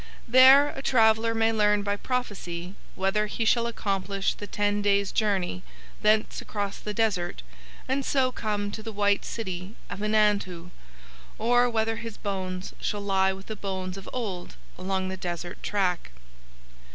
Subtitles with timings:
[0.27, 5.61] There a traveller may learn by prophecy whether he shall accomplish the ten days' journey
[6.01, 7.43] thence across the desert
[7.87, 10.71] and so come to the white city of Einandhu,
[11.37, 16.09] or whether his bones shall lie with the bones of old along the desert track.